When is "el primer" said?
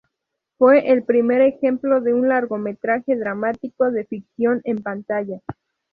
0.91-1.41